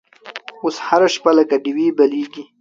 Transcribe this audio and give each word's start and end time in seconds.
اوس 0.63 0.75
هره 0.87 1.07
شپه 1.15 1.31
لکه 1.37 1.55
ډیوې 1.63 1.87
بلیږې 1.97 2.43